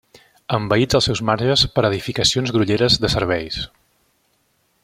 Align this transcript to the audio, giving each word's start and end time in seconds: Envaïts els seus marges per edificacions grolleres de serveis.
Envaïts 0.57 0.97
els 0.99 1.09
seus 1.09 1.21
marges 1.29 1.65
per 1.77 1.85
edificacions 1.91 2.57
grolleres 2.57 2.99
de 3.05 3.15
serveis. 3.19 3.63